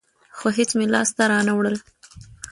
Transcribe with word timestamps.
خو 0.37 0.47
هېڅ 0.57 0.69
مې 0.77 0.85
لاس 0.93 1.09
ته 1.17 1.23
رانه 1.31 1.53
وړل. 1.55 1.77